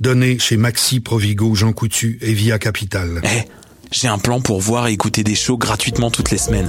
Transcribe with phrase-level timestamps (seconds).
[0.00, 3.20] Donnée chez Maxi, Provigo, Jean Coutu et Via Capital.
[3.24, 3.48] Eh,
[3.90, 6.68] j'ai un plan pour voir et écouter des shows gratuitement toutes les semaines.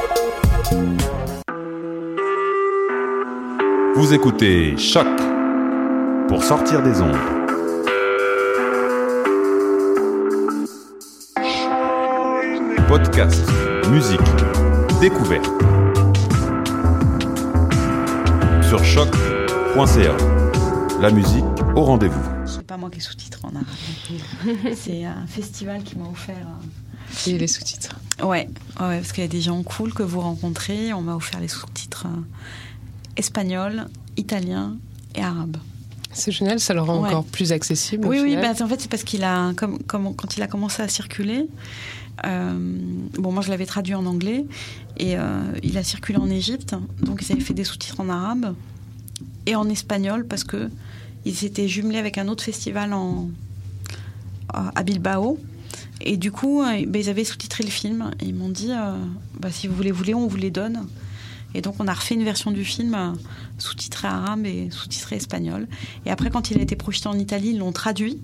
[3.95, 5.07] Vous écoutez Choc
[6.27, 7.17] pour sortir des ondes.
[12.87, 13.41] Podcast,
[13.89, 14.19] musique,
[14.99, 15.45] découverte.
[18.67, 20.17] Sur choc.ca.
[20.99, 21.43] La musique
[21.75, 22.21] au rendez-vous.
[22.45, 23.65] C'est pas moi qui sous-titre en arabe.
[24.75, 26.35] C'est un festival qui m'a offert.
[26.35, 27.95] euh, Et les sous-titres.
[28.21, 28.47] Ouais,
[28.79, 30.93] ouais, parce qu'il y a des gens cool que vous rencontrez.
[30.93, 32.21] On m'a offert les sous-titres euh,
[33.17, 33.85] espagnol,
[34.17, 34.77] italien
[35.15, 35.57] et arabe.
[36.13, 37.09] C'est génial, ça le rend Ouais.
[37.09, 38.05] encore plus accessible.
[38.07, 40.81] Oui, oui, bah, en fait, c'est parce qu'il a, comme, comme- quand il a commencé
[40.81, 41.47] à circuler,
[42.25, 42.77] euh,
[43.17, 44.45] bon, moi je l'avais traduit en anglais,
[44.97, 48.53] et euh, il a circulé en Égypte, donc ils avaient fait des sous-titres en arabe
[49.45, 50.69] et en espagnol parce que
[51.25, 53.29] ils s'étaient jumelés avec un autre festival en,
[54.53, 55.37] à Bilbao.
[56.01, 58.95] Et du coup, euh, bah, ils avaient sous-titré le film et ils m'ont dit euh,
[59.39, 60.85] bah, si vous les voulez, on vous les donne.
[61.53, 63.11] Et donc, on a refait une version du film euh,
[63.57, 65.67] sous-titrée arabe et sous-titrée espagnol.
[66.05, 68.19] Et après, quand il a été projeté en Italie, ils l'ont traduit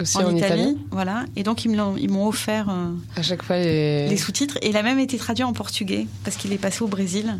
[0.00, 0.78] Aussi en, en, Italie.
[0.90, 1.24] Voilà.
[1.36, 4.08] Et donc, ils m'ont offert euh, À chaque fois, les...
[4.08, 4.58] les sous-titres.
[4.62, 7.38] Et il a même été traduit en portugais parce qu'il est passé au Brésil.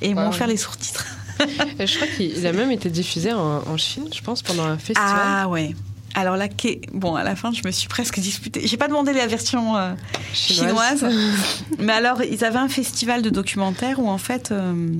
[0.00, 1.06] Et ils m'ont offert les sous-titres.
[1.40, 5.10] Je crois qu'il a même été diffusé en, en Chine, je pense, pendant un festival.
[5.24, 5.74] Ah ouais.
[6.14, 6.48] Alors là,
[6.92, 8.66] bon, à la fin, je me suis presque disputée.
[8.66, 9.94] J'ai pas demandé la version euh,
[10.34, 11.06] chinoise,
[11.78, 14.94] mais alors ils avaient un festival de documentaires où en fait euh,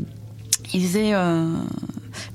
[0.73, 1.55] ils faisaient euh,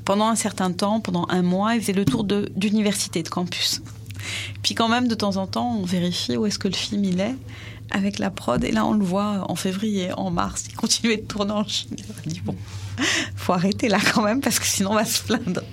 [0.06, 3.82] pendant un certain temps, pendant un mois, ils faisaient le tour de d'université, de campus.
[4.62, 7.20] Puis quand même, de temps en temps, on vérifie où est-ce que le film il
[7.20, 7.36] est
[7.90, 8.64] avec la prod.
[8.64, 11.96] Et là, on le voit en février, en mars, il continuait de tourner en Chine.
[12.10, 12.56] On a dit bon,
[13.36, 15.64] faut arrêter là quand même parce que sinon on va se plaindre.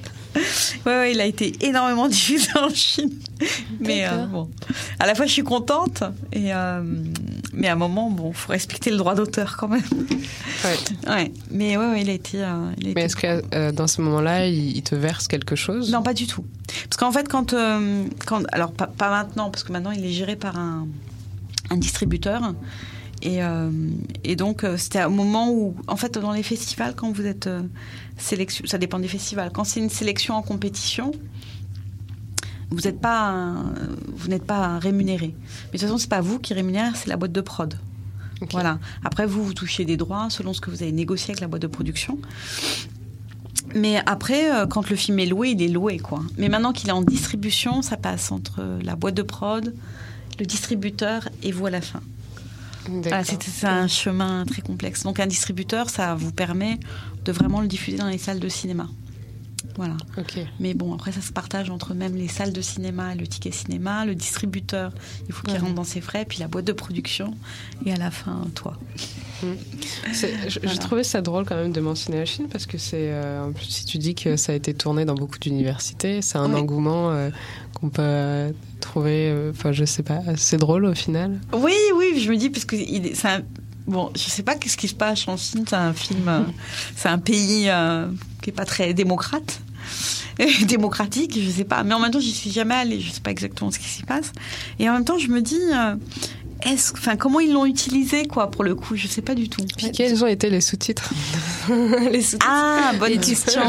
[0.86, 3.10] Ouais, ouais, il a été énormément diffusé en Chine.
[3.80, 4.48] Mais euh, bon,
[4.98, 6.02] à la fois je suis contente,
[6.32, 6.82] et, euh,
[7.52, 9.82] mais à un moment, bon, faut respecter le droit d'auteur quand même.
[10.64, 10.76] Ouais.
[11.10, 12.42] Ouais, mais ouais, ouais, il a été.
[12.42, 15.56] euh, il a été Mais est-ce que dans ce moment-là, il, il te verse quelque
[15.56, 15.90] chose?
[15.92, 16.44] Non, pas du tout.
[16.84, 17.54] Parce qu'en fait, quand,
[18.26, 20.86] quand alors pas, pas maintenant, parce que maintenant il est géré par un,
[21.70, 22.54] un distributeur.
[23.24, 23.70] Et, euh,
[24.22, 27.46] et donc, euh, c'était un moment où, en fait, dans les festivals, quand vous êtes
[27.46, 27.62] euh,
[28.18, 29.50] sélection, ça dépend des festivals.
[29.52, 31.10] Quand c'est une sélection en compétition,
[32.70, 33.72] vous n'êtes pas, un-
[34.14, 35.28] vous n'êtes pas rémunéré.
[35.38, 37.78] Mais de toute façon, c'est pas vous qui rémunère, c'est la boîte de prod.
[38.50, 38.78] Voilà.
[39.04, 41.62] Après, vous, vous touchez des droits selon ce que vous avez négocié avec la boîte
[41.62, 42.18] de production.
[43.74, 46.20] Mais après, euh, quand le film est loué, il est loué, quoi.
[46.36, 49.74] Mais maintenant qu'il est en distribution, ça passe entre la boîte de prod,
[50.38, 52.00] le distributeur et vous à la fin.
[52.88, 53.38] Voilà, D'accord.
[53.40, 55.02] c'est un chemin très complexe.
[55.04, 56.78] Donc un distributeur, ça vous permet
[57.24, 58.88] de vraiment le diffuser dans les salles de cinéma.
[59.76, 59.96] Voilà.
[60.60, 63.50] Mais bon, après, ça se partage entre même les salles de cinéma et le ticket
[63.50, 64.04] cinéma.
[64.04, 64.92] Le distributeur,
[65.26, 65.58] il faut qu'il Ouais.
[65.60, 67.34] rentre dans ses frais, puis la boîte de production,
[67.84, 68.78] et à la fin, toi.
[70.12, 70.78] C'est- je- J'ai Voilà.
[70.78, 73.10] trouvé ça drôle quand même de mentionner la Chine parce que c'est.
[73.12, 76.38] euh, en plus, si tu dis que ça a été tourné dans beaucoup d'universités, c'est
[76.38, 76.60] un Oui.
[76.60, 77.30] engouement euh,
[77.80, 79.30] qu'on peut trouver.
[79.30, 81.38] euh, Enfin, je sais pas, assez drôle au final.
[81.52, 83.44] Oui, oui, je me dis, parce que il c'est
[83.86, 86.40] Bon, je sais pas qu'est-ce qui se passe en Chine, c'est un film, euh,
[86.96, 87.68] c'est un pays
[88.40, 89.60] qui est pas très démocrate,
[90.66, 91.82] démocratique, je sais pas.
[91.82, 94.02] Mais en même temps, j'y suis jamais allée, je sais pas exactement ce qui s'y
[94.02, 94.32] passe.
[94.78, 95.96] Et en même temps, je me dis, euh,
[96.64, 99.62] est-ce, enfin, comment ils l'ont utilisé, quoi, pour le coup, je sais pas du tout.
[99.76, 101.12] Puis quels ont été les sous-titres?
[102.10, 102.46] Les sous-titres.
[102.48, 103.62] Ah, bonne question.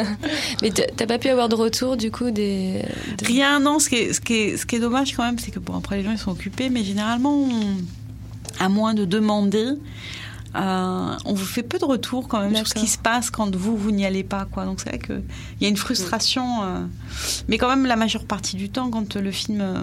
[0.62, 2.82] Mais t'as pas pu avoir de retour du coup des.
[3.22, 3.78] Rien, non.
[3.78, 5.76] Ce qui est, ce qui est, ce qui est dommage quand même, c'est que bon,
[5.76, 7.76] après les gens ils sont occupés, mais généralement, on-
[8.58, 9.68] à moins de demander,
[10.56, 13.54] euh, on vous fait peu de retours quand même sur ce qui se passe quand
[13.56, 14.64] vous vous n'y allez pas, quoi.
[14.66, 16.80] Donc c'est vrai que il y a une frustration, euh,
[17.48, 19.80] mais quand même la majeure partie du temps, quand le film euh,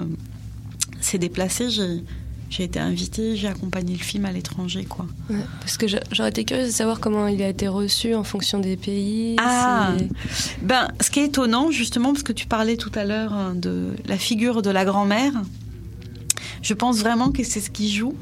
[1.02, 2.04] s'est déplacé, j'ai
[2.50, 5.06] j'ai été invitée, j'ai accompagné le film à l'étranger, quoi.
[5.30, 8.60] Ouais, parce que j'aurais été curieuse de savoir comment il a été reçu en fonction
[8.60, 9.36] des pays.
[9.40, 9.92] Ah,
[10.62, 13.94] ben, ce qui est étonnant, justement, parce que tu parlais tout à l'heure hein, de
[14.06, 15.34] la figure de la grand-mère.
[16.62, 18.16] Je pense vraiment que c'est ce qui joue.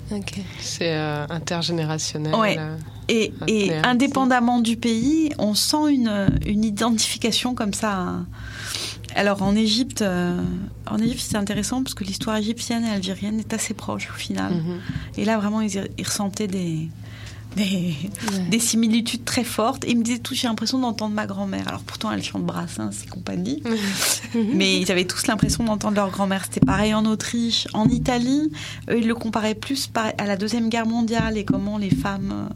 [0.60, 2.36] C'est euh, intergénérationnel.
[2.36, 2.58] Ouais.
[2.60, 2.76] euh,
[3.08, 8.16] Et, et indépendamment du pays, on sent une, une identification comme ça.
[9.16, 10.42] Alors en Égypte, euh,
[10.88, 14.54] en Égypte c'est intéressant parce que l'histoire égyptienne et algérienne est assez proche au final.
[14.54, 14.80] mhm.
[15.18, 16.90] Et là vraiment ils, ils ressentaient des,
[17.56, 17.96] des,
[18.50, 19.86] des similitudes très fortes.
[19.86, 21.68] Et ils me disaient tous j'ai l'impression d'entendre ma grand-mère.
[21.68, 23.64] Alors pourtant elle chante Brassens et compagnie.
[24.54, 26.44] Mais ils avaient tous l'impression d'entendre leur grand-mère.
[26.44, 28.52] C'était pareil en Autriche, en Italie.
[28.90, 32.50] Eux, ils le comparaient plus à la Deuxième Guerre mondiale et comment les femmes,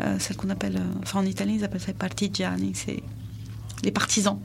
[0.00, 3.02] euh, euh, celles qu'on appelle, euh, enfin en Italie, ils appellent ça partigiani, c'est
[3.84, 4.38] les partisans.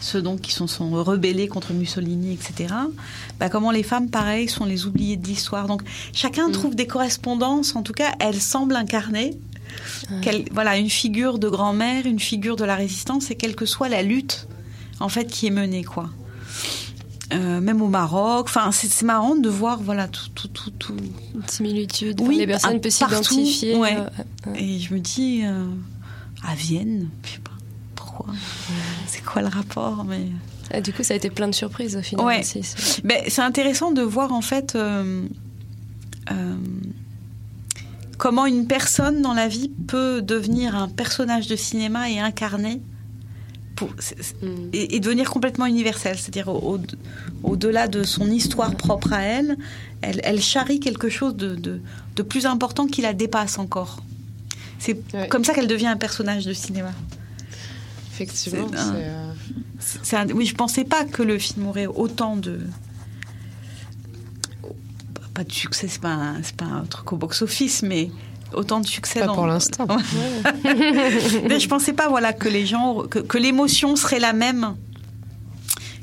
[0.00, 2.74] Ceux donc qui sont, sont rebellés contre Mussolini, etc.
[3.38, 5.66] Bah, comment les femmes, pareil, sont les oubliées de l'histoire.
[5.66, 5.82] Donc
[6.12, 7.76] chacun trouve des correspondances.
[7.76, 9.36] En tout cas, elles semblent incarner
[10.52, 14.02] voilà, une figure de grand-mère, une figure de la résistance, et quelle que soit la
[14.02, 14.48] lutte
[15.00, 16.10] en fait qui est menée, quoi.
[17.32, 20.96] Euh, même au Maroc, enfin c'est marrant de voir voilà tout tout tout, tout.
[21.34, 22.20] Une similitude.
[22.20, 23.76] Oui, les personnes peuvent s'identifier.
[23.76, 23.96] ouais.
[23.96, 24.08] euh,
[24.46, 25.66] euh, et je me dis euh,
[26.46, 27.50] à Vienne, je sais pas
[27.96, 28.26] pourquoi,
[29.16, 30.26] c'est quoi le rapport, mais
[30.72, 32.24] ah, du coup, ça a été plein de surprises au final.
[32.26, 32.42] Ouais.
[32.42, 35.24] c'est- Ben, c'est intéressant de voir en fait euh,
[36.32, 36.56] euh,
[38.18, 42.80] comment une personne dans la vie peut devenir un personnage de cinéma et incarner
[43.76, 44.46] pour, Mm.
[44.72, 49.56] et, et devenir complètement universelle, c'est-à-dire au- au- au-delà de son histoire propre à elle,
[50.00, 51.80] elle, elle charrie quelque chose de, de-
[52.16, 54.02] de plus important qui la dépasse encore.
[54.78, 55.28] C'est Ouais.
[55.28, 56.92] comme ça qu'elle devient un personnage de cinéma.
[58.20, 59.32] Effectivement, un- euh,
[60.12, 62.60] un- oui, je pensais pas que le film aurait autant de
[65.34, 68.10] pas de succès, c'est pas pas un truc au box-office, mais
[68.54, 69.20] autant de succès.
[69.20, 69.86] Pas dans- pour l'instant.
[70.64, 74.74] mais je pensais pas, voilà, que les gens, que, que l'émotion serait la même,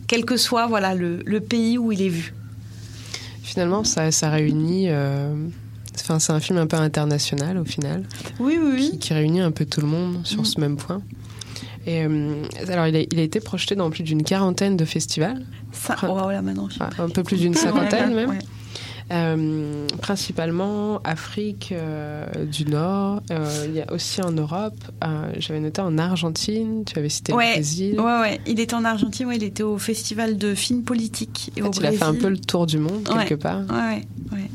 [0.07, 2.33] quel que soit, voilà, le, le pays où il est vu.
[3.42, 4.89] Finalement, ça, ça réunit.
[4.89, 5.33] euh,
[6.00, 8.04] Enfin, c'est un film un peu international au final,
[8.39, 8.98] Oui, oui, qui, oui.
[9.00, 10.45] qui réunit un peu tout le monde sur Mm.
[10.45, 11.01] ce même point.
[11.85, 15.41] Et euh, alors, il a, il a été projeté dans plus d'une quarantaine de festivals,
[15.71, 16.69] Ça, oh, voilà, maintenant.
[16.69, 18.30] je Ah, un peu plus d'une cinquantaine Ouais, même.
[18.30, 18.39] ouais.
[19.12, 23.21] Euh, principalement Afrique euh, du Nord.
[23.31, 24.77] Euh, il y a aussi en Europe.
[25.38, 26.83] J'avais noté en Argentine.
[26.85, 28.00] Tu avais cité Ouais, le Brésil.
[28.00, 28.39] Ouais, ouais.
[28.47, 31.74] Il était en Argentine, ouais, il était au festival de films politiques et En au
[31.74, 33.59] fait, il a fait un peu le tour du monde quelque part.
[33.69, 34.01] Ouais,
[34.31, 34.50] ouais.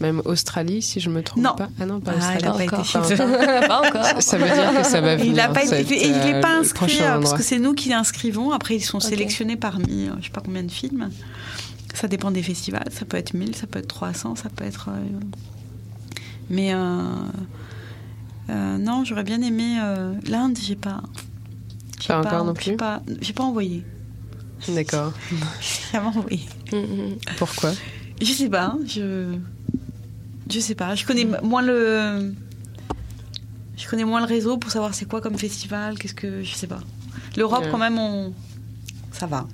[0.00, 1.54] Même Australie, si je me trompe Non.
[1.54, 1.68] pas.
[1.80, 2.42] Ah non, pas Ah, Australie.
[2.44, 2.84] pas été encore.
[2.84, 3.16] chez eux.
[3.68, 4.22] pas encore.
[4.22, 5.32] Ça veut dire que ça va venir.
[5.32, 7.36] Il pas n'est euh, pas inscrit euh, parce endroit.
[7.38, 8.50] que c'est nous qui l'inscrivons.
[8.50, 11.10] Après, ils sont sélectionnés parmi euh, je sais pas combien de films.
[11.94, 12.88] Ça dépend des festivals.
[12.90, 14.88] Ça peut être 1000, ça peut être 300, ça peut être.
[14.90, 15.20] euh,
[16.50, 16.76] Mais euh,
[18.50, 20.58] euh, non, j'aurais bien aimé euh, l'Inde.
[20.60, 21.02] J'ai pas.
[22.00, 23.84] j'ai Pas encore non plus pas, J'ai pas envoyé.
[24.68, 25.12] D'accord.
[25.60, 26.40] J'ai jamais envoyé.
[26.72, 27.16] Mm, mm.
[27.38, 27.70] Pourquoi?
[28.20, 28.64] Je sais pas.
[28.64, 29.36] hein, Je.
[30.50, 30.94] Je sais pas.
[30.94, 32.32] Je connais moins le.
[33.76, 35.98] Je connais moins le réseau pour savoir c'est quoi comme festival.
[35.98, 36.42] Qu'est-ce que.
[36.42, 36.80] Je sais pas.
[37.36, 37.70] L'Europe, Ouais.
[37.70, 38.32] quand même, on.
[39.12, 39.46] Ça va.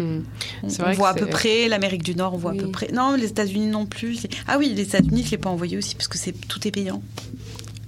[0.00, 0.22] On,
[0.62, 1.68] que voit à peu près.
[1.68, 2.88] L'Amérique du Nord, on voit à peu près.
[2.92, 4.26] Non, les États-Unis non plus.
[4.48, 7.02] Ah oui, les États-Unis, je l'ai pas envoyé aussi parce que c'est tout est payant.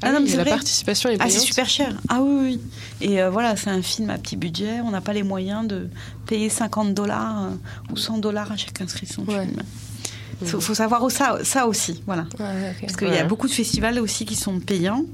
[0.02, 0.50] Ah, non, oui, mais c'est la vrai.
[0.52, 1.32] participation est Ah, payante.
[1.32, 1.96] c'est super cher.
[2.08, 2.61] Ah oui, oui.
[3.00, 4.80] Et euh, voilà, c'est un film à petit budget.
[4.84, 5.88] On n'a pas les moyens de
[6.26, 7.50] payer 50 dollars euh,
[7.92, 9.46] ou 100 dollars à chaque inscription Ouais.
[9.46, 9.62] film.
[10.44, 12.02] Il faut, faut savoir ça, ça aussi.
[12.06, 12.26] Voilà.
[12.38, 12.74] Ouais.
[12.80, 15.04] Parce qu'il y a beaucoup de festivals aussi qui sont payants.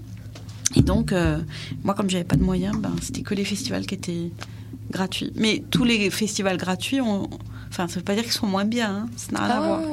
[0.77, 1.39] Et donc, euh,
[1.85, 4.31] moi, comme j'avais pas de moyens, ben, c'était que les festivals qui étaient
[4.91, 5.33] gratuits.
[5.37, 7.29] Mais tous les festivals gratuits, ont...
[7.71, 8.91] enfin, ça veut pas dire qu'ils sont moins bien.
[8.91, 9.07] hein.
[9.17, 9.81] Ça n'a rien à Ah, voir.
[9.81, 9.87] ouais.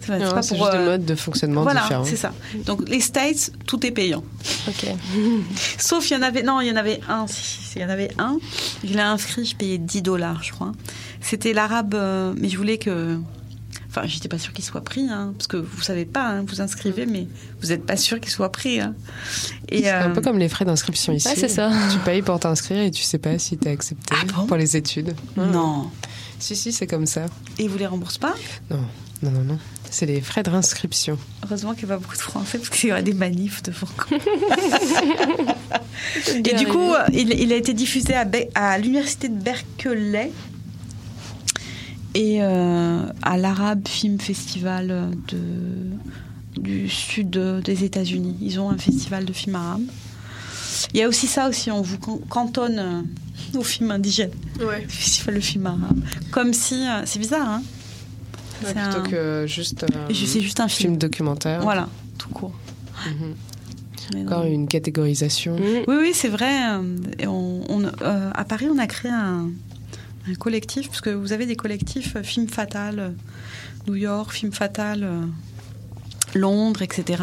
[0.00, 2.04] C'est pas- pour, juste euh, des modes de fonctionnement Voilà, différents.
[2.04, 2.32] c'est ça.
[2.66, 4.24] Donc, les States, tout est payant.
[4.66, 4.86] Ok.
[5.78, 7.26] Sauf, il y en avait, non, il y en avait un.
[7.28, 8.38] si, Il y en avait un.
[8.82, 10.72] Je l'ai inscrit, je payais 10 dollars, je crois.
[11.20, 13.18] C'était l'arabe, euh, mais je voulais que.
[13.94, 16.62] Enfin, j'étais pas sûre qu'il soit pris, hein, parce que vous savez pas, hein, vous
[16.62, 17.26] inscrivez, mais
[17.60, 18.80] vous n'êtes pas sûr qu'il soit pris.
[18.80, 18.94] hein.
[19.68, 21.28] Et C'est un euh, peu comme les frais d'inscription ici.
[21.28, 21.70] Ouais, c'est ça.
[21.92, 24.46] Tu payes pour t'inscrire et tu sais pas si t'es accepté Ah bon?
[24.46, 25.14] pour les études.
[25.36, 25.90] non.
[26.38, 27.26] Si, si, c'est comme ça.
[27.58, 28.34] Et vous les remboursez pas?
[28.70, 28.80] Non,
[29.22, 29.58] non, non, non.
[29.90, 31.16] C'est les frais de réinscription.
[31.44, 33.86] Heureusement qu'il n'y a pas beaucoup de Français, parce qu'il y aura des manifs devant.
[36.34, 40.32] Et du coup, il, il a été diffusé à, Be- à l'université de Berkeley
[42.14, 47.30] et euh, à l'Arab Film Festival de, du sud
[47.64, 48.36] des États-Unis.
[48.40, 49.82] Ils ont un festival de films arabes.
[50.94, 54.30] Il y a aussi ça aussi, on vous can- cantonne euh, aux films indigènes.
[54.60, 54.82] Ouais.
[54.82, 56.00] Le festival de films arabes.
[56.30, 57.62] Comme si, euh, c'est bizarre, hein
[58.64, 60.90] C'est plutôt un- que juste, euh, c'est juste un film.
[60.92, 61.60] film documentaire.
[61.62, 61.88] Voilà,
[62.18, 62.52] tout court.
[63.06, 63.34] Mhm.
[64.26, 65.56] Encore une catégorisation.
[65.58, 66.52] Oui, oui, c'est vrai.
[66.72, 69.48] euh, et on- on- euh, à Paris, on a créé un,
[70.28, 73.10] un collectif, parce que vous avez des collectifs euh, Film Fatal, euh,
[73.86, 75.26] New York, Film Fatal, euh,
[76.34, 77.22] Londres, etc.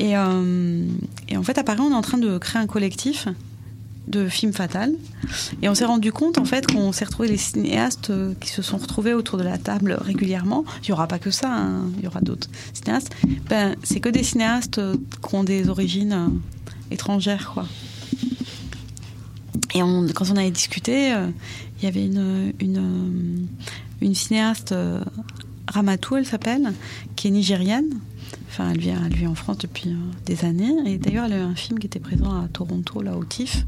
[0.00, 3.26] Et, et en fait, à Paris, on est en train de créer un collectif
[4.06, 4.94] de Film Fatal.
[5.60, 8.76] Et on s'est rendu compte, en fait, qu'on s'est retrouvé les cinéastes qui se sont
[8.76, 10.64] retrouvés autour de la table régulièrement.
[10.84, 13.10] Il n'y aura pas que ça, hein, il y aura d'autres cinéastes.
[13.48, 14.80] Ben, c'est que des cinéastes
[15.28, 16.38] qui ont des origines
[16.92, 17.66] étrangères, quoi.
[19.78, 21.28] Et quand on avait discuté, euh,
[21.78, 23.42] il y avait une,
[24.02, 25.00] euh, cinéaste, euh,
[25.68, 26.72] Ramatou, elle s'appelle,
[27.14, 28.00] qui est nigérienne.
[28.48, 28.80] Enfin, elle
[29.14, 29.94] vit en France depuis
[30.26, 30.74] des années.
[30.86, 33.64] Et d'ailleurs, elle a eu un film qui était présent à Toronto, là, au TIFF.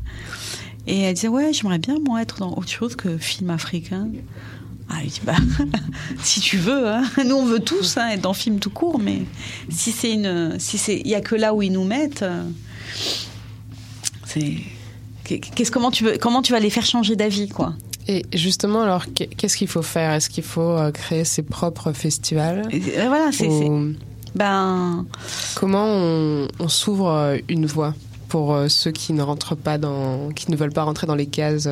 [0.86, 4.08] Et elle disait, ouais, j'aimerais bien, moi, être dans autre chose que film africain.
[4.88, 5.36] Ah, elle dit, bah,
[6.22, 7.04] si tu veux, hein.
[7.24, 9.22] nous on veut tous hein, être dans film tout court, mais
[9.68, 12.24] si c'est une, si c'est, il y a que là où ils nous mettent,
[14.26, 14.56] c'est,
[15.38, 17.74] qu'est-ce comment tu veux, comment tu vas les faire changer d'avis, quoi?
[18.08, 20.12] Et justement, alors, qu'est- qu'est-ce qu'il faut faire?
[20.12, 22.68] Est-ce qu'il faut euh, créer ses propres festivals?
[22.72, 23.94] Euh, Voilà, c'est, Ou
[24.34, 25.04] ben,
[25.54, 27.94] Comment on, on s'ouvre euh, une voie
[28.28, 31.68] pour ceux qui ne rentrent pas dans, qui ne veulent pas rentrer dans les cases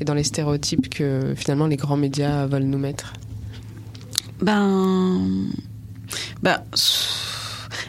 [0.00, 3.12] et dans les stéréotypes que finalement les grands médias veulent nous mettre?
[4.40, 5.46] Ben,
[6.42, 6.58] ben,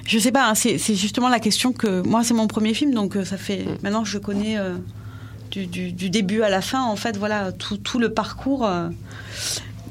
[0.09, 3.15] je sais pas, hein, c'est, justement la question que, moi c'est mon premier film, donc
[3.15, 4.75] euh, ça fait, maintenant je connais euh,
[5.51, 8.65] du, du- du début à la fin, en fait, voilà, tout, tout le parcours.
[8.65, 8.89] euh,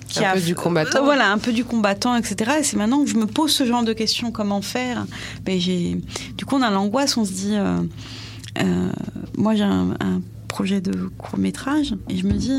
[0.09, 1.05] qui Un a peu du combattant.
[1.05, 2.53] Voilà, un peu du combattant, etc.
[2.61, 5.05] Et c'est maintenant que je me pose ce genre de questions, comment faire?
[5.47, 6.01] J'ai,
[6.37, 7.57] du coup, on a l'angoisse, on se dit,
[9.37, 12.53] moi j'ai un, un projet de court métrage, et je me dis,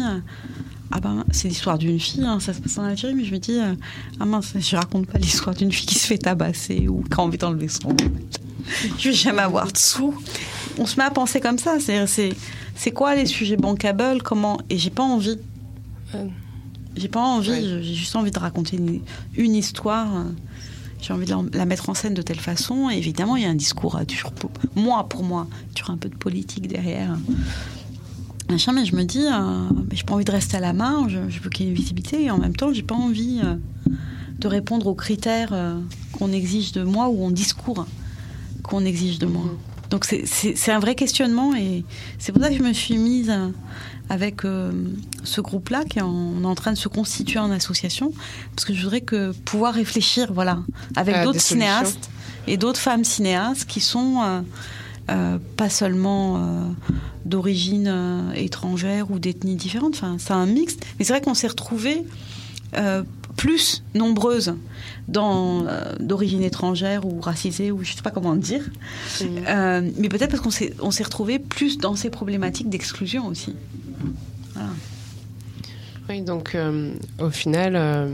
[0.91, 3.37] ah ben, c'est l'histoire d'une fille, hein, ça se passe en Algérie, mais je me
[3.39, 3.73] dis, euh,
[4.19, 7.21] ah mince, je raconte pas l'histoire d'une fille qui se fait tabasser ou qui a
[7.21, 7.95] envie d'enlever son
[8.97, 10.15] Je vais jamais avoir de sous.
[10.77, 14.89] On se met à penser comme ça, c'est, quoi les sujets bankable, comment, et j'ai
[14.89, 15.37] pas envie.
[16.13, 16.29] Ouais.
[16.95, 17.61] J'ai pas envie, Ouais.
[17.61, 19.01] j'ai juste envie de raconter une,
[19.37, 20.07] une histoire.
[20.17, 20.23] euh,
[21.01, 22.89] J'ai envie de la, la mettre en scène de telle façon.
[22.89, 25.97] Et évidemment, il y a un discours à toujours, pour- moi, pour moi, toujours un
[25.97, 27.15] peu de politique derrière.
[28.49, 31.39] Machin, mais je me dis, euh, j'ai pas envie de rester à la marge, je
[31.39, 32.23] veux qu'il y ait une visibilité.
[32.23, 33.55] Et en même temps, j'ai pas envie euh,
[34.39, 35.79] de répondre aux critères euh,
[36.13, 37.85] qu'on exige de moi ou au discours
[38.63, 39.45] qu'on exige de moi.
[39.91, 41.83] Donc c'est- un vrai questionnement et
[42.19, 43.49] c'est pour ça que je me suis mise euh,
[44.09, 44.41] avec
[45.23, 48.11] ce groupe-là qui est en, on est en train de se constituer en association
[48.55, 50.59] parce que je voudrais que pouvoir réfléchir voilà
[50.95, 52.09] avec À d'autres cinéastes
[52.45, 54.43] et d'autres femmes cinéastes qui sont
[55.09, 56.39] euh, pas seulement euh,
[57.25, 59.93] d'origine euh, étrangère ou d'ethnie différente.
[59.95, 60.77] Enfin, c'est un mix.
[60.97, 62.03] Mais c'est vrai qu'on s'est retrouvés
[63.35, 64.53] plus nombreuses
[65.07, 65.65] dans
[65.99, 68.69] d'origine étrangère ou racisée ou je sais pas comment dire.
[69.21, 73.55] Mais peut-être parce qu'on s'est on s'est retrouvés plus dans ces problématiques d'exclusion aussi.
[74.53, 74.69] Voilà.
[76.09, 76.55] Oui, donc
[77.19, 78.11] au final,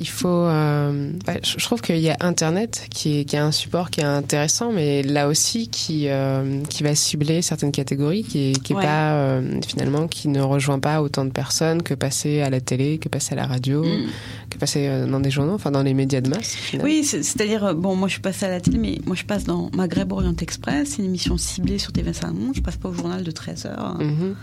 [0.00, 0.28] il faut.
[0.28, 4.00] euh, ouais, je trouve qu'il y a Internet qui est, qui est un support qui
[4.00, 8.72] est intéressant, mais là aussi qui, euh, qui va cibler certaines catégories, qui est, qui
[8.72, 8.82] est Ouais.
[8.82, 12.98] pas euh, finalement qui ne rejoint pas autant de personnes que passer à la télé,
[12.98, 14.06] que passer à la radio, Mm.
[14.50, 16.54] que passer dans des journaux, enfin dans les médias de masse.
[16.54, 16.90] finalement.
[16.90, 19.44] Oui, c'est- c'est-à-dire, bon, moi je suis passée à la télé, mais moi je passe
[19.44, 22.94] dans Maghreb Orient Express, c'est une émission ciblée sur TV5 Monde, je passe pas au
[22.94, 24.34] journal de 13h Mhm.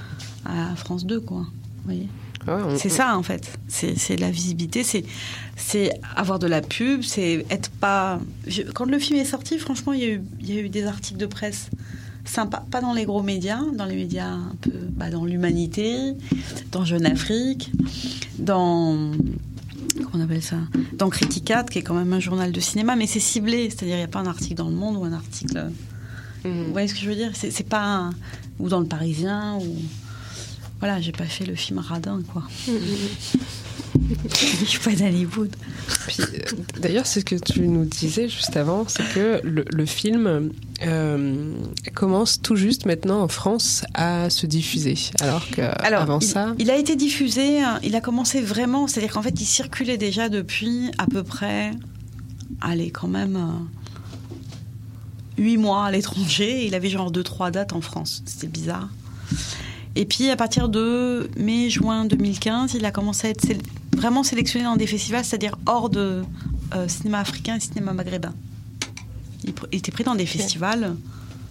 [0.45, 1.39] à France 2, quoi.
[1.39, 2.07] Vous voyez
[2.47, 3.57] Ouais, on- C'est ça en fait.
[3.67, 8.19] C'est la visibilité, c'est avoir de la pub, c'est être pas.
[8.47, 10.69] je- Quand le film est sorti, franchement, il y, a eu, il y a eu
[10.69, 11.69] des articles de presse
[12.23, 16.13] sympas, pas dans les gros médias, dans les médias un peu, bah, dans l'humanité,
[16.71, 17.71] dans Jeune Afrique,
[18.39, 19.11] dans
[19.97, 20.57] comment on appelle ça,
[20.93, 23.99] dans Criticat, qui est quand même un journal de cinéma, mais c'est ciblé, c'est-à-dire il
[23.99, 25.69] n'y a pas un article dans Le Monde ou un article.
[26.43, 26.63] Mhm.
[26.65, 27.31] Vous voyez ce que je veux dire?
[27.33, 28.09] C'est c'est pas un-
[28.59, 29.75] ou dans Le Parisien ou
[30.85, 32.43] voilà, j'ai pas fait le film radin quoi.
[34.29, 35.55] Je suis pas d'Hollywood.
[36.05, 36.37] Puis, euh,
[36.79, 40.51] D'ailleurs, c'est ce que tu nous disais juste avant, c'est que le, le film
[40.83, 41.53] euh,
[41.95, 46.77] commence tout juste maintenant en France à se diffuser, alors qu'avant il, ça, il a
[46.77, 51.07] été diffusé, euh, il a commencé vraiment, c'est-à-dire qu'en fait, il circulait déjà depuis à
[51.07, 51.71] peu près,
[52.61, 56.61] allez, quand même, euh, huit mois à l'étranger.
[56.61, 58.21] et Il avait genre deux, trois dates en France.
[58.27, 58.89] C'était bizarre.
[59.95, 63.57] Et puis, à partir de mai-juin 2015, il a commencé à être sé-
[63.95, 66.23] vraiment sélectionné dans des festivals, c'est-à-dire hors de
[66.75, 68.33] euh, cinéma africain et cinéma maghrébin.
[69.43, 70.95] Il, était pris dans des festivals,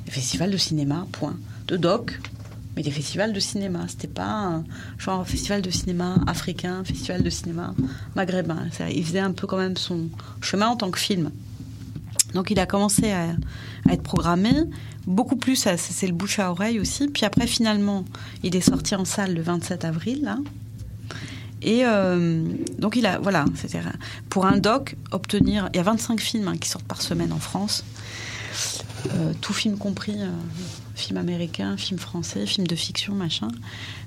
[0.05, 1.37] des festivals de cinéma, point.
[1.69, 2.21] De doc,
[2.77, 3.87] mais des festivals de cinéma.
[3.89, 4.65] C'était pas un
[4.99, 7.73] genre festival de cinéma africain, festival de cinéma
[8.15, 8.67] maghrébin.
[8.91, 10.09] Il faisait un peu quand même son
[10.43, 11.31] chemin en tant que film.
[12.35, 13.29] Donc il a commencé à,
[13.91, 14.53] être programmé,
[15.07, 17.09] beaucoup plus, c'est le bouche à oreille aussi.
[17.09, 18.05] Puis après, finalement,
[18.43, 20.37] il est sorti en salle le 27 avril.
[21.63, 22.43] Et euh,
[22.79, 23.81] donc il a, voilà, c'était
[24.29, 27.39] pour un doc, obtenir, il y a 25 films hein, qui sortent par semaine en
[27.39, 27.85] France,
[29.13, 30.31] euh, tout film compris, euh,
[30.95, 33.49] film américain, film français, film de fiction, machin.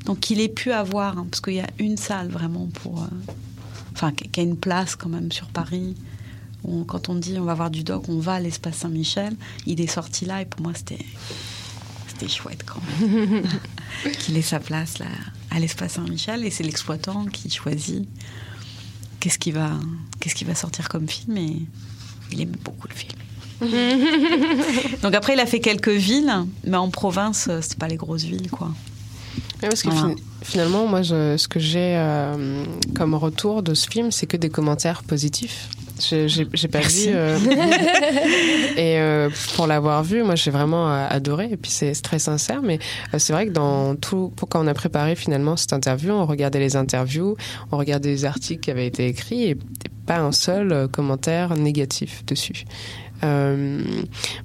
[0.05, 3.33] Donc qu'il ait pu avoir, hein, parce qu'il y a une salle vraiment pour, euh,
[3.93, 5.95] enfin qui a une place quand même sur Paris.
[6.67, 9.35] On- quand on dit on va voir du doc, on va à l'espace Saint-Michel.
[9.65, 11.03] Il est sorti là et pour moi c'était
[12.07, 13.43] c'était chouette quand même
[14.19, 15.05] qu'il ait sa place là
[15.51, 18.07] à l'espace Saint-Michel et c'est l'exploitant qui choisit
[19.19, 19.71] qu'est-ce qui va
[20.19, 21.61] qu'est-ce qui va sortir comme film et
[22.31, 23.13] il aime beaucoup le film.
[25.01, 26.33] Donc après il a fait quelques villes
[26.65, 28.71] mais en province euh, c'est pas les grosses villes quoi.
[29.61, 30.09] Ouais, parce que Voilà.
[30.09, 32.63] fin- finalement, moi, je- ce que j'ai euh,
[32.95, 35.69] comme retour de ce film, c'est que des commentaires positifs.
[35.99, 37.07] J'ai pas Merci.
[37.09, 37.13] vu.
[37.15, 37.37] euh,
[38.77, 41.49] et euh, pour l'avoir vu, moi, j'ai vraiment euh, adoré.
[41.51, 42.61] Et puis, c'est très sincère.
[42.61, 42.79] Mais
[43.13, 46.25] euh, c'est vrai que dans tout, pour quand on a préparé finalement cette interview, on
[46.25, 47.35] regardait les interviews,
[47.71, 49.57] on regardait les articles qui avaient été écrits et
[50.05, 52.63] pas un seul euh, commentaire négatif dessus.
[53.23, 53.81] Euh,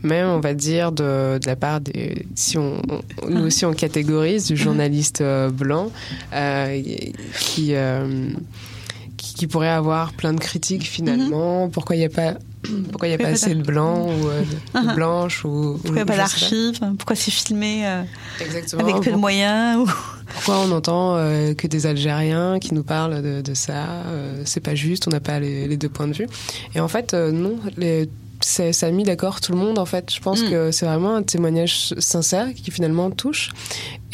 [0.02, 3.74] même on va dire de, de la part des si on, on- nous aussi on
[3.74, 5.90] catégorise du journaliste blanc
[6.32, 6.82] euh,
[7.38, 8.30] qui, euh,
[9.34, 12.34] qui pourrait avoir plein de critiques finalement pourquoi il n'y a pas
[12.90, 14.56] pourquoi il n'y a pas assez de blancs ou euh, de, de
[14.90, 14.94] Ah.
[14.94, 16.78] blanches ou Pourquoi il n'y a pas d'archives?
[16.98, 18.02] Pourquoi c'est filmé euh,
[18.78, 19.86] avec peu de moyens ou...
[20.34, 24.60] Pourquoi on entend euh, que des Algériens qui nous parlent de, de ça euh, C'est
[24.60, 26.26] pas juste, on n'a pas les, les deux points de vue?
[26.74, 28.08] Et en fait, non, les,
[28.40, 29.78] ça a mis d'accord tout le monde.
[29.78, 30.50] En fait, je pense Mm.
[30.50, 33.50] que c'est vraiment un témoignage sincère qui finalement touche.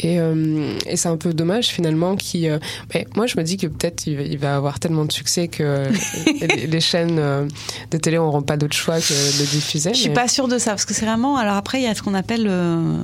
[0.01, 2.47] Et, euh, et c'est un peu dommage finalement qui.
[2.47, 2.57] euh,
[2.93, 5.47] mais moi, je me dis que peut-être il, va- il va avoir tellement de succès
[5.47, 5.87] que
[6.41, 7.47] les, les chaînes euh,
[7.91, 9.93] de télé n'auront pas d'autre choix que de diffuser.
[9.93, 11.35] Je suis mais- pas sûre de ça, parce que c'est vraiment.
[11.37, 12.97] Alors après, il y a ce qu'on appelle le,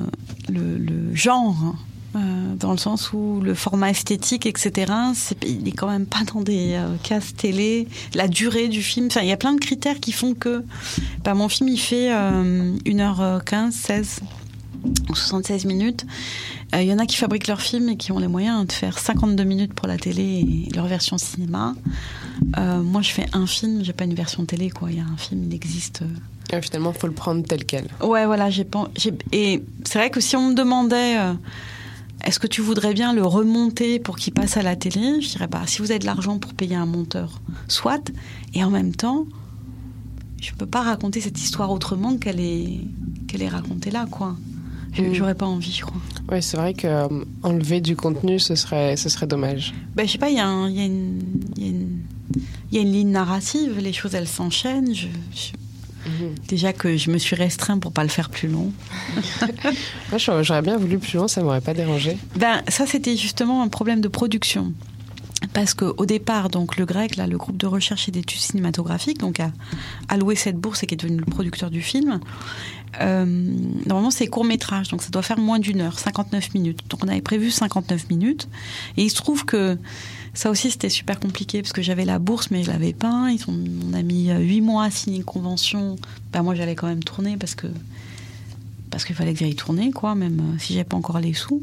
[0.50, 1.76] le, le genre, hein,
[2.16, 6.22] euh, dans le sens où le format esthétique, etc., c'est, il est quand même pas
[6.34, 7.90] dans des euh, cases télé.
[8.14, 10.64] La durée du film, enfin, il y a plein de critères qui font que.
[11.26, 14.20] Bah, mon film, il fait euh, 1h15, 16
[15.10, 16.06] ou 76 minutes.
[16.74, 18.72] Euh, Il y en a qui fabriquent leurs films et qui ont les moyens de
[18.72, 21.76] faire 52 minutes pour la télé et leur version cinéma.
[22.58, 24.92] Euh, moi, je fais un film, j'ai pas une version télé, quoi.
[24.92, 26.02] Il y a un film, il existe.
[26.02, 27.88] euh, Et finalement, il faut le prendre tel quel.
[28.04, 28.90] Ouais, voilà, j'ai pas.
[28.98, 31.34] j'ai- Et c'est vrai que si on me demandait, euh,
[32.24, 35.48] est-ce que tu voudrais bien le remonter pour qu'il passe à la télé Je dirais,
[35.48, 38.12] bah, si vous avez de l'argent pour payer un monteur, soit.
[38.54, 39.26] Et en même temps,
[40.42, 42.80] je peux pas raconter cette histoire autrement qu'elle est,
[43.28, 44.36] qu'elle est racontée là, quoi.
[44.98, 45.14] Mm.
[45.14, 45.98] J'aurais pas envie, je crois.
[46.32, 47.08] Oui, c'est vrai que euh,
[47.44, 49.74] enlever du contenu, ce serait, ce serait dommage.
[49.96, 51.88] Ben, je sais pas, il y, y, y,
[52.72, 54.94] y a une ligne narrative, les choses elles s'enchaînent.
[54.96, 55.52] Je, je-
[56.48, 58.72] Déjà que je me suis restreint pour pas le faire plus long.
[60.12, 62.16] Moi, j'aurais bien voulu plus loin, ça m'aurait pas dérangé.
[62.36, 64.72] Ben, ça, c'était justement un problème de production.
[65.56, 69.40] Parce qu'au départ, donc, le GREC, là, le groupe de recherche et d'études cinématographiques, donc,
[69.40, 69.54] a
[70.10, 72.20] alloué cette bourse et qui est devenu le producteur du film.
[73.00, 73.26] Euh,
[73.86, 76.82] normalement, c'est court métrage, donc ça doit faire moins d'une heure, 59 minutes.
[76.90, 78.50] Donc, on avait prévu 59 minutes.
[78.98, 79.78] Et il se trouve que
[80.34, 83.30] ça aussi, c'était super compliqué parce que j'avais la bourse, mais je l'avais pas.
[83.32, 83.58] Ils ont,
[83.90, 85.96] on a mis euh, huit mois à signer une convention.
[86.34, 87.68] Ben, moi, j'allais quand même tourner parce que
[88.96, 91.62] parce qu'il fallait que j'aille tourner, quoi, même euh, si j'avais pas encore les sous.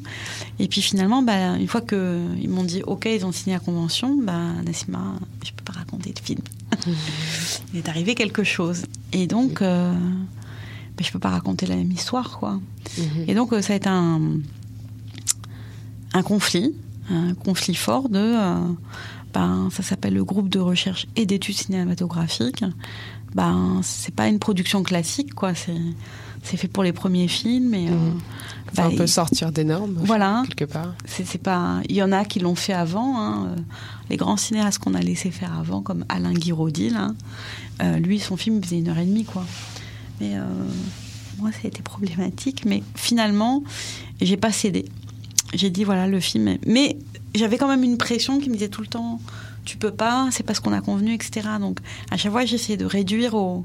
[0.59, 4.19] Et puis finalement, bah, une fois qu'ils m'ont dit OK, ils ont signé la convention,
[4.23, 6.41] bah, Nassima, je peux pas raconter le film.
[7.73, 8.83] Il est arrivé quelque chose.
[9.15, 12.61] Et donc, euh, bah, je peux pas raconter la même histoire, quoi.
[13.27, 14.21] Et donc, euh, ça a été un,
[16.13, 16.75] un conflit,
[17.09, 18.19] un conflit fort de.
[18.19, 18.57] euh,
[19.33, 22.63] ben, ça s'appelle le groupe de recherche et d'études cinématographiques.
[23.35, 25.55] Ben, c'est pas une production classique, quoi.
[25.55, 25.75] C'est,
[26.43, 27.75] c'est fait pour les premiers films.
[27.75, 27.93] Et, euh,
[28.73, 30.43] Enfin, bah, un peu il- sortir des normes, Voilà.
[30.49, 30.95] quelque part.
[31.07, 31.81] c'est, pas.
[31.89, 33.19] Il y en a qui l'ont fait avant.
[33.21, 33.61] hein, euh,
[34.11, 37.13] Les grands cinéastes qu'on a laissé faire avant, comme Alain Guiraudy, là,
[37.83, 39.45] euh, lui, son film il faisait une heure et demie, quoi.
[40.21, 40.45] Mais euh,
[41.39, 42.65] moi, ça a été problématique.
[42.67, 43.63] Mais finalement,
[44.21, 44.85] j'ai pas cédé.
[45.55, 46.49] J'ai dit voilà le film.
[46.49, 46.97] est- Mais
[47.35, 49.21] j'avais quand même une pression qui me disait tout le temps
[49.65, 51.49] tu peux pas, c'est pas ce qu'on a convenu, etc.
[51.61, 51.79] Donc
[52.11, 53.65] à chaque fois, j'essayais de réduire au,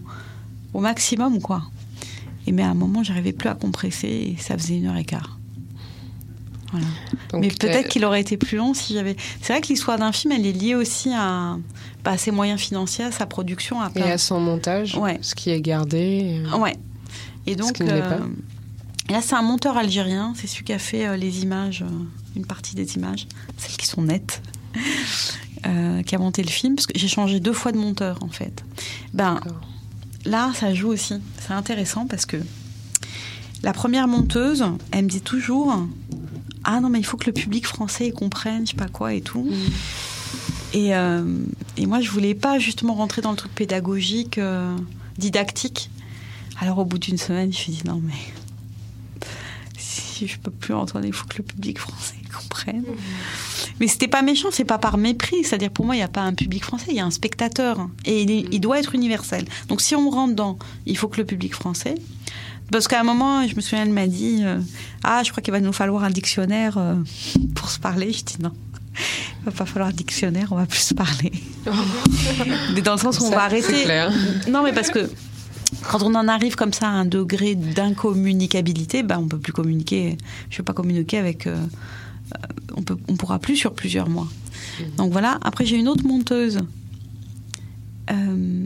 [0.73, 1.63] au maximum, quoi.
[2.45, 5.03] Et mais à un moment, j'arrivais plus à compresser et ça faisait une heure et
[5.05, 5.37] quart.
[6.71, 6.85] Voilà.
[7.31, 9.15] Donc, Mais euh, peut-être qu'il aurait été plus long si j'avais.
[9.41, 11.57] C'est vrai que l'histoire d'un film, elle est liée aussi à,
[12.03, 15.17] bah, à ses moyens financiers, à sa production, à Et plein- à son montage, Ouais.
[15.21, 16.41] ce qui est gardé.
[16.53, 16.75] euh, Ouais.
[17.45, 18.19] Et donc, qui pas.
[19.09, 22.05] Et là, c'est un monteur algérien, c'est celui qui a fait euh, les images, euh,
[22.35, 24.41] une partie des images, celles qui sont nettes,
[25.67, 28.29] euh, qui a monté le film, parce que j'ai changé deux fois de monteur en
[28.29, 28.63] fait.
[29.13, 29.39] Ben,
[30.25, 31.15] là, ça joue aussi.
[31.39, 32.37] C'est intéressant parce que
[33.63, 35.87] la première monteuse, elle me dit toujours
[36.63, 39.21] Ah non, mais il faut que le public français comprenne, je sais pas quoi et
[39.21, 39.47] tout.
[40.73, 41.23] Et, euh,
[41.77, 44.75] et moi, je voulais pas justement rentrer dans le truc pédagogique, euh,
[45.17, 45.89] didactique.
[46.59, 48.13] Alors, au bout d'une semaine, je me suis dit Non, mais
[49.77, 52.85] si je peux plus entendre, il faut que le public français comprenne.
[53.79, 55.43] Mais c'était pas méchant, c'est pas par mépris.
[55.43, 57.87] C'est-à-dire, pour moi, il n'y a pas un public français, il y a un spectateur.
[58.05, 59.45] Et il, est- il doit être universel.
[59.67, 61.95] Donc, si on rentre dans il faut que le public français.
[62.71, 64.59] Parce qu'à un moment, je me souviens, elle m'a dit euh,
[65.03, 66.95] Ah, je crois qu'il va nous falloir un dictionnaire euh,
[67.55, 68.11] pour se parler.
[68.11, 68.51] Je dis Non.
[69.41, 71.31] Il va pas falloir un dictionnaire, on va plus se parler.
[72.73, 73.83] Mais dans le sens où on va arrêter.
[73.83, 74.11] clair.
[74.49, 75.09] Non, mais parce que
[75.89, 80.17] quand on en arrive comme ça à un degré d'incommunicabilité, ben on peut plus communiquer.
[80.49, 81.47] Je ne vais pas communiquer avec.
[81.47, 81.55] euh,
[82.75, 84.27] on peut, on pourra plus sur plusieurs mois.
[84.97, 85.39] Donc voilà.
[85.41, 86.59] Après, j'ai une autre monteuse
[88.11, 88.65] euh,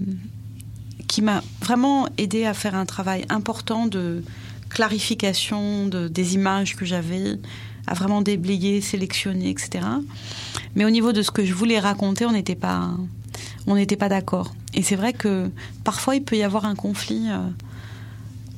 [1.08, 4.24] qui m'a vraiment aidé à faire un travail important de
[4.70, 7.40] clarification de, des images que j'avais,
[7.88, 9.86] à vraiment déblayer, sélectionner, etc.
[10.76, 12.92] Mais au niveau de ce que je voulais raconter, on n'était pas,
[13.68, 14.54] on n'était pas d'accord.
[14.74, 15.50] Et c'est vrai que
[15.84, 17.40] parfois il peut y avoir un conflit euh,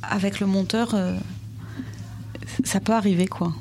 [0.03, 0.93] avec le monteur.
[0.93, 1.17] euh,
[2.63, 3.53] ça peut arriver, quoi.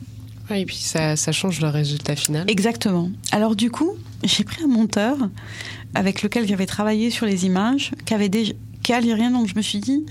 [0.50, 2.50] Ouais, et puis ça, ça change le résultat final.
[2.50, 3.10] Exactement.
[3.30, 3.92] Alors du coup,
[4.24, 5.16] j'ai pris un monteur
[5.94, 8.52] avec lequel j'avais travaillé sur les images, qui avait déjà,
[8.90, 10.04] algérien, donc je me suis dit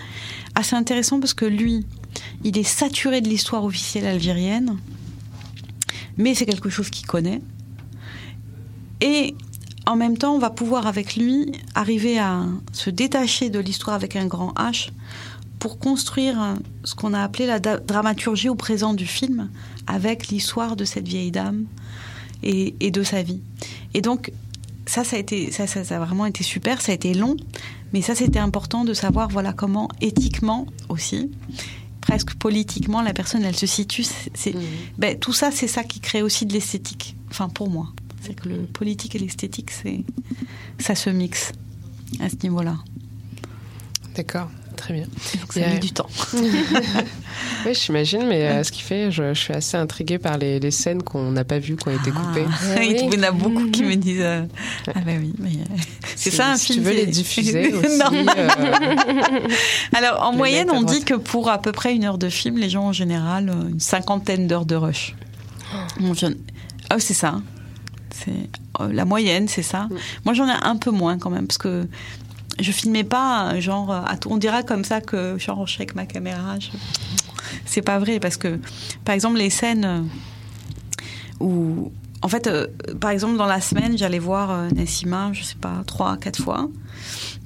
[0.55, 1.85] assez intéressant parce que lui,
[2.43, 4.77] il est saturé de l'histoire officielle algérienne,
[6.17, 7.41] mais c'est quelque chose qu'il connaît.
[9.01, 9.35] Et
[9.85, 14.15] en même temps, on va pouvoir avec lui arriver à se détacher de l'histoire avec
[14.15, 14.89] un grand H
[15.61, 19.47] pour construire ce qu'on a appelé la dramaturgie au présent du film
[19.85, 21.65] avec l'histoire de cette vieille dame
[22.41, 23.41] et, et de sa vie.
[23.93, 24.31] Et donc,
[24.87, 27.37] ça, ça a, été, ça, ça, ça a vraiment été super, ça a été long,
[27.93, 31.29] mais ça, c'était important de savoir voilà, comment éthiquement aussi,
[32.01, 34.03] presque politiquement, la personne, elle se situe.
[34.03, 34.55] C'est, c'est-
[34.97, 37.15] ben, tout ça, c'est ça qui crée aussi de l'esthétique.
[37.29, 37.93] Enfin, pour moi.
[38.23, 40.03] C'est que le politique et l'esthétique, c'est,
[40.79, 41.51] ça se mixe
[42.19, 42.77] à ce niveau-là.
[44.15, 44.49] D'accord,
[44.81, 45.03] très bien.
[45.39, 46.07] Donc, ça a mis du temps.
[47.65, 50.71] Oui, j'imagine, mais euh, ce qui fait, je, je suis assez intriguée par les, les
[50.71, 52.45] scènes qu'on n'a pas vues, qui ont été coupées.
[52.75, 54.43] Ah, il y en a beaucoup qui me disent euh,
[54.87, 55.77] Ah, ben oui, mais, euh,
[56.15, 56.83] c'est ça un si film.
[56.85, 58.11] tu veux les c'est- diffuser aussi, Non.
[58.13, 58.47] euh,
[59.93, 62.57] Alors, en les moyenne, on dit que pour à peu près une heure de film,
[62.57, 65.15] les gens en général, euh, une cinquantaine d'heures de rush.
[66.89, 67.41] Ah, c'est ça.
[68.13, 68.31] C'est
[68.81, 69.87] euh, la moyenne, c'est ça.
[70.25, 71.87] Moi, j'en ai un peu moins quand même, parce que
[72.61, 76.57] je filmais pas, genre, on dira comme ça que genre, je suis avec ma caméra.
[76.59, 76.69] je-
[77.65, 78.59] C'est pas vrai, parce que,
[79.05, 80.01] par exemple, les scènes euh,
[81.39, 81.91] où.
[82.23, 82.67] En fait, euh,
[82.99, 86.69] par exemple, dans la semaine, j'allais voir euh, Nassima, je sais pas, trois, quatre fois.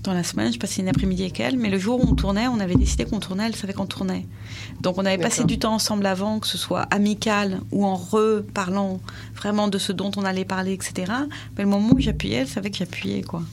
[0.04, 2.50] Dans la semaine, je passais une après-midi avec elle, mais le jour où on tournait,
[2.50, 4.26] on avait décidé qu'on tournait, elle savait qu'on tournait.
[4.82, 9.00] Donc on avait passé du temps ensemble avant, que ce soit amical ou en reparlant
[9.34, 11.10] vraiment de ce dont on allait parler, etc.
[11.58, 13.44] Mais le moment où j'appuyais, elle savait que j'appuyais, quoi.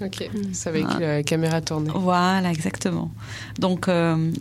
[0.00, 0.98] Ok, ça avec Ah.
[0.98, 1.90] la caméra tournée.
[1.94, 3.10] Voilà, exactement.
[3.58, 4.32] Donc, euh,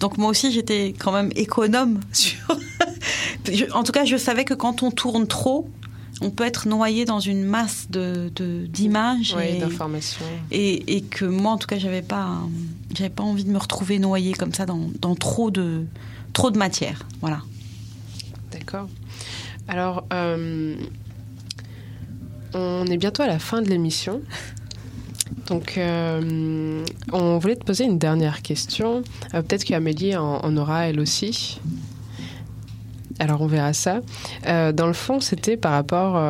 [0.00, 2.38] donc moi aussi, j'étais quand même économe sur.
[3.52, 5.68] Je- en tout cas, je savais que quand on tourne trop,
[6.20, 10.24] on peut être noyé dans une masse de de- d'images Oui, et, d'informations.
[10.50, 12.38] et, et que moi, en tout cas, j'avais pas,
[12.94, 15.84] j'avais pas envie de me retrouver noyée comme ça dans, dans trop de
[16.32, 17.04] trop de matière.
[17.20, 17.42] Voilà.
[18.52, 18.88] D'accord.
[19.68, 20.74] Alors, euh,
[22.54, 24.22] on est bientôt à la fin de l'émission.
[25.46, 29.02] Donc, euh, on voulait te poser une dernière question.
[29.34, 31.60] Euh, Peut-être qu'Amélie en, en aura elle aussi.
[33.18, 34.00] Alors, on verra ça.
[34.46, 36.20] Euh, dans le fond, c'était par rapport,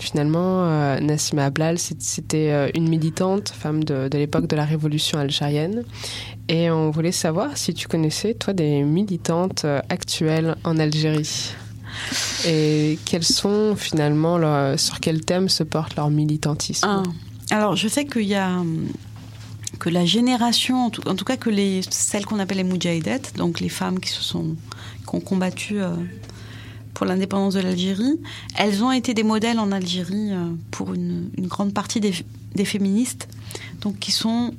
[0.00, 5.84] finalement, euh, Nassima Ablal, c'était une militante, femme de, l'époque de la révolution algérienne.
[6.48, 11.54] Et on voulait savoir si tu connaissais, toi, des militantes actuelles en Algérie.
[12.46, 16.86] Et quels sont finalement, sur quel thème se porte leur militantisme?
[16.86, 17.02] Un.
[17.52, 18.88] Alors, je sais qu'il y a hum,
[19.78, 23.68] que la génération, en tout, cas que les celles qu'on appelle les moudjahidettes, donc les
[23.68, 24.56] femmes qui se sont
[25.06, 25.94] qui ont combattu euh,
[26.94, 28.18] pour l'indépendance de l'Algérie,
[28.56, 33.28] elles ont été des modèles en Algérie euh, pour une, grande partie des, féministes,
[33.82, 34.54] donc qui sont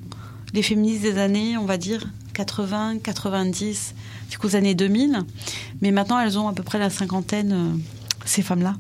[0.54, 3.96] les féministes des années, on va dire 80, 90,
[4.30, 5.24] jusqu'aux années 2000,
[5.82, 7.78] mais maintenant elles ont à peu près la cinquantaine, euh,
[8.26, 8.76] ces femmes-là.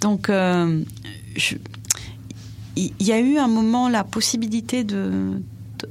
[0.00, 1.56] Donc, je-
[2.76, 5.40] il y a eu un moment la possibilité de,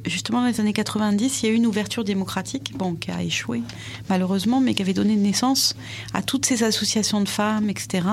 [0.05, 3.21] justement, dans les années 90, il y a eu une ouverture démocratique, bon, qui a
[3.21, 3.63] échoué,
[4.09, 5.75] malheureusement, mais qui avait donné naissance
[6.13, 8.07] à toutes ces associations de femmes, etc.,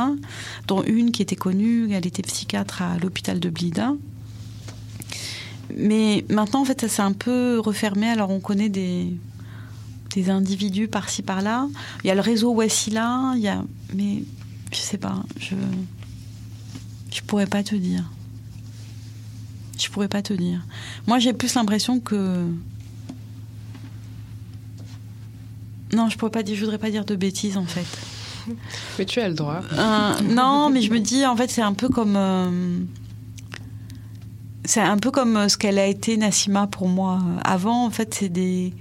[0.66, 3.94] dont une qui était connue, elle était psychiatre à l'hôpital de Blida.
[5.76, 8.08] Mais maintenant, en fait, ça s'est un peu refermé.
[8.08, 9.06] Alors, on connaît des,
[10.14, 11.68] des individus par-ci, par-là.
[12.02, 13.62] Il y a le réseau Wassila, il y a...
[13.94, 14.24] Mais
[14.72, 15.54] je sais pas, je...
[17.12, 18.08] Je pourrais pas te dire.
[19.80, 20.60] Je pourrais pas te dire.
[21.06, 22.44] Moi, j'ai plus l'impression que.
[25.92, 26.54] Non, je pourrais pas dire.
[26.56, 27.86] Je voudrais pas dire de bêtises en fait.
[28.98, 29.60] Mais tu as le droit.
[29.72, 32.14] Euh, non, mais je me dis en fait c'est un peu comme.
[32.16, 32.78] euh,
[34.64, 37.20] c'est un peu comme ce qu'elle a été Nassima pour moi.
[37.44, 38.72] Avant, en fait, c'est des.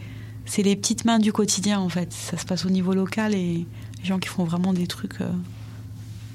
[0.45, 2.11] C'est les petites mains du quotidien en fait.
[2.13, 3.65] Ça se passe au niveau local et
[4.01, 5.21] les gens qui font vraiment des trucs.
[5.21, 5.29] euh,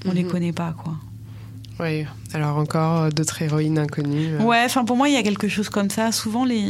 [0.06, 0.30] on les Mhm.
[0.30, 0.94] connaît pas quoi.
[1.80, 2.04] Oui.
[2.32, 4.34] Alors encore euh, d'autres héroïnes inconnues.
[4.34, 4.42] euh.
[4.42, 6.12] Ouais, enfin pour moi il y a quelque chose comme ça.
[6.12, 6.64] Souvent les,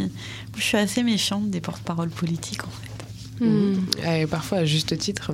[0.56, 3.44] je suis assez méfiante des porte-paroles politiques en fait.
[3.44, 3.86] Mhm.
[4.06, 5.32] Et parfois à juste titre.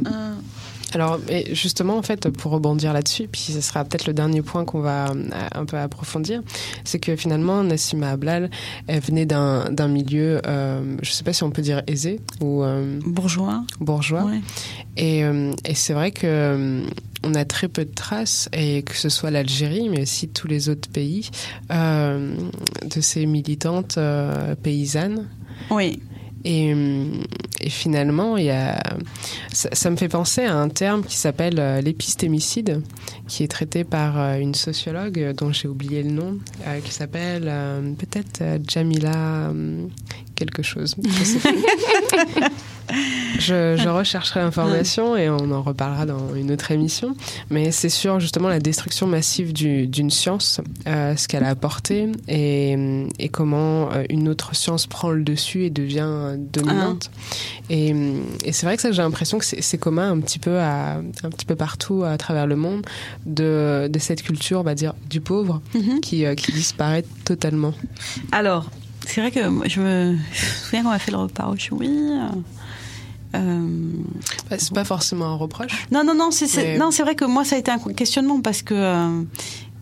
[0.92, 4.64] Alors, et justement, en fait, pour rebondir là-dessus, puis ce sera peut-être le dernier point
[4.64, 5.14] qu'on va euh,
[5.54, 6.42] un peu approfondir,
[6.82, 8.50] c'est que finalement, Nassima Ablal,
[8.88, 12.64] elle venait d'un d'un milieu, euh, je sais pas si on peut dire aisé ou
[12.64, 13.62] euh, Bourgeois.
[13.78, 14.24] bourgeois.
[14.24, 14.40] Ouais.
[14.96, 15.20] Et,
[15.64, 16.82] et c'est vrai que euh,
[17.22, 20.68] on a très peu de traces, et que ce soit l'Algérie, mais aussi tous les
[20.68, 21.30] autres pays,
[21.70, 22.34] euh,
[22.84, 25.28] de ces militantes euh, paysannes.
[25.70, 26.02] Oui.
[26.42, 26.74] Et,
[27.60, 28.82] et finalement, il y a,
[29.52, 32.80] ça, ça me fait penser à un terme qui s'appelle euh, l'épistémicide,
[33.28, 36.94] qui est traité par euh, une sociologue euh, dont j'ai oublié le nom, euh, qui
[36.94, 39.52] s'appelle euh, peut-être euh, Jamila
[40.40, 40.96] quelque chose.
[43.38, 47.14] Je rechercherai l'information et on en reparlera dans une autre émission.
[47.50, 52.08] Mais c'est sur justement la destruction massive du- d'une science, euh, ce qu'elle a apporté
[52.28, 57.10] et, et comment euh, une autre science prend le dessus et devient dominante.
[57.68, 57.94] Et,
[58.44, 61.30] et c'est vrai que ça, j'ai l'impression que c'est commun un petit peu à un
[61.30, 62.84] petit peu partout à travers le monde
[63.26, 66.00] de, de cette culture, on va dire, du pauvre Mhm.
[66.00, 67.72] qui, euh, qui disparaît totalement.
[68.32, 68.68] Alors,
[69.06, 70.16] c'est vrai que moi, je me
[70.64, 71.88] souviens qu'on a fait le repas au choui.
[71.88, 72.26] euh,
[73.36, 73.66] euh,
[74.50, 75.86] Bah, c'est pas forcément un reproche.
[75.92, 78.40] Non, non, non, c'est Mais- non, c'est vrai que moi, ça a été un questionnement
[78.40, 79.22] parce que, euh,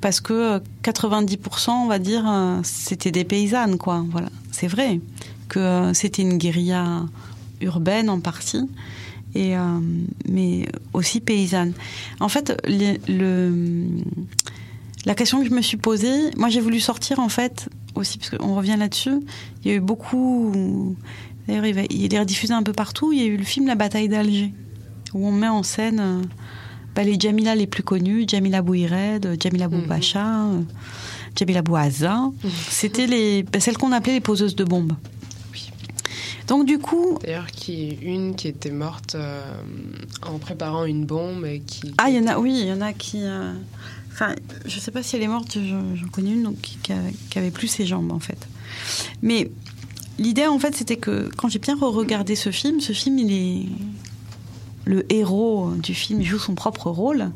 [0.00, 4.04] parce que euh, 90%, on va dire, euh, c'était des paysannes, quoi.
[4.10, 5.00] Voilà, c'est vrai
[5.48, 7.02] que euh, c'était une guérilla
[7.60, 8.68] urbaine en partie,
[9.34, 9.62] et, euh,
[10.28, 11.72] mais aussi paysanne.
[12.20, 13.00] En fait, le-
[15.06, 18.30] la question que je me suis posée, moi j'ai voulu sortir en fait aussi, parce
[18.30, 19.20] qu'on revient là-dessus,
[19.64, 20.96] il y a eu beaucoup.
[21.46, 23.12] D'ailleurs, il, va- il est rediffusé un peu partout.
[23.12, 24.52] Il y a eu le film La bataille d'Alger,
[25.14, 26.22] où on met en scène euh,
[26.94, 30.60] bah, les Jamila les plus connus Jamila Bouired, Jamila Boubacha, euh,
[31.36, 32.30] Jamila Bouaza.
[32.68, 34.92] C'était les, bah, celles qu'on appelait les poseuses de bombes.
[36.46, 39.42] Donc, du coup, D'ailleurs, qui une qui était morte euh,
[40.26, 41.92] en préparant une bombe et qui.
[41.98, 43.18] Ah, il y en a, oui, il y en a qui.
[43.22, 43.52] euh,
[44.20, 44.34] Enfin,
[44.66, 46.76] je sais pas si elle est morte, je- j'en connais une donc, qui,
[47.30, 48.48] qui, avait plus ses jambes, en fait.
[49.22, 49.48] Mais
[50.18, 53.66] l'idée, en fait, c'était que quand j'ai bien re-regardé ce film, ce film, il est.
[54.86, 57.30] Le héros du film joue son propre rôle,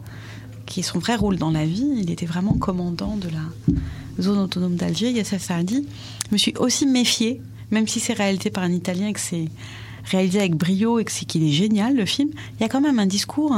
[0.66, 1.86] qui est son vrai rôle dans la vie.
[1.98, 3.44] Il était vraiment commandant de la
[4.20, 5.86] zone autonome d'Alger, Yasser Saadi.
[6.26, 7.40] Je me suis aussi méfiée,
[7.70, 9.44] même si c'est réalisé par un Italien et que c'est
[10.06, 12.80] réalisé avec brio et que c'est qu'il est génial, le film, il y a quand
[12.80, 13.54] même un discours.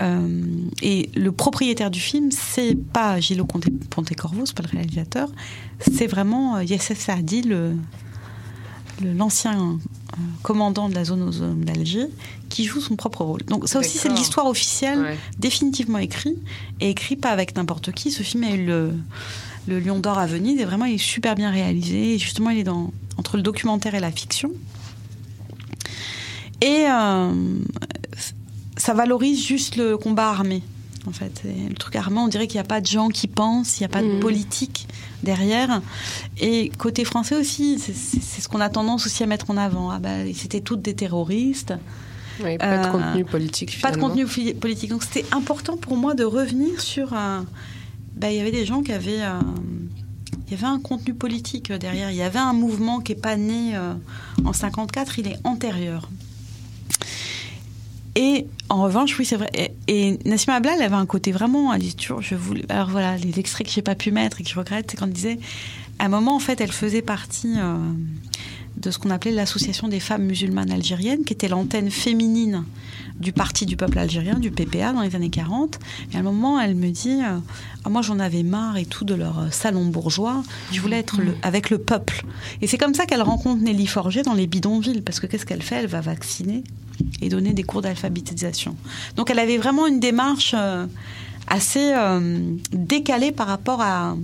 [0.00, 0.42] Euh,
[0.80, 5.28] et le propriétaire du film, c'est pas Conte- Pontecorvo, c'est pas le réalisateur,
[5.80, 7.74] c'est vraiment euh, Yasser Saadi, le,
[9.04, 12.06] l'ancien euh, commandant de la zone autonome d'Alger,
[12.48, 13.42] qui joue son propre rôle.
[13.48, 15.18] Donc ça aussi, c'est de l'histoire officielle Ouais.
[15.38, 16.36] définitivement écrit
[16.80, 18.10] et écrit pas avec n'importe qui.
[18.10, 18.92] Ce film a eu le,
[19.66, 22.14] le Lion d'Or à Venise et vraiment il est super bien réalisé.
[22.14, 24.50] Et justement, il est dans, entre le documentaire et la fiction.
[26.60, 27.32] Et euh,
[28.84, 30.62] ça valorise juste le combat armé.
[31.06, 33.26] En fait, Et le truc armé, on dirait qu'il n'y a pas de gens qui
[33.26, 34.20] pensent, il n'y a pas de Mhm.
[34.20, 34.86] politique
[35.24, 35.82] derrière.
[36.38, 37.92] Et côté français aussi, c'est-
[38.42, 39.90] ce qu'on a tendance aussi à mettre en avant.
[39.90, 41.74] Ah bah, c'était toutes des terroristes.
[42.40, 43.80] Pas de Euh, contenu politique.
[43.80, 44.90] Pas de contenu politique.
[44.90, 47.12] Donc c'était important pour moi de revenir sur.
[47.14, 47.44] un-
[48.16, 49.22] bah, Il y avait des gens qui avaient.
[49.22, 49.40] euh,
[50.48, 52.10] Il y avait un contenu politique euh, derrière.
[52.10, 53.94] Il y avait un mouvement qui n'est pas né euh,
[54.44, 56.08] en 54, il est antérieur.
[58.14, 59.50] Et en revanche, oui, c'est vrai.
[59.54, 61.72] Et, et Nassima elle avait un côté vraiment.
[61.72, 62.64] Elle disait toujours, je voulais.
[62.68, 65.06] Alors voilà, les extraits que j'ai pas pu mettre et que je regrette, c'est quand
[65.06, 65.38] elle disait.
[65.98, 67.76] À un moment, en fait, elle faisait partie euh,
[68.76, 72.64] de ce qu'on appelait l'association des femmes musulmanes algériennes, qui était l'antenne féminine
[73.20, 75.78] du Parti du peuple algérien, du PPA, dans les années 40.
[76.12, 77.38] Et à un moment, elle me dit euh,
[77.84, 80.42] ah, Moi, j'en avais marre et tout de leur euh, salon bourgeois.
[80.72, 82.24] Je voulais être le- avec le peuple.
[82.62, 85.02] Et c'est comme ça qu'elle rencontre Nelly Forger dans les bidonvilles.
[85.02, 85.76] Parce que qu'est-ce qu'elle fait?
[85.76, 86.64] Elle va vacciner
[87.20, 88.76] et donner des cours d'alphabétisation.
[89.16, 90.86] Donc, elle avait vraiment une démarche euh,
[91.46, 92.40] assez euh,
[92.72, 94.16] décalée par rapport à,